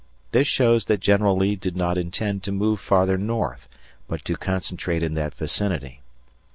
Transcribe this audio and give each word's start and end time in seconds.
This 0.31 0.47
shows 0.47 0.85
that 0.85 0.99
General 0.99 1.37
Lee 1.37 1.55
did 1.55 1.75
not 1.75 1.95
intend 1.95 2.41
to 2.41 2.51
move 2.51 2.79
farther 2.79 3.19
north, 3.19 3.69
but 4.07 4.25
to 4.25 4.35
concentrate 4.35 5.03
in 5.03 5.13
that 5.13 5.35
vicinity. 5.35 6.01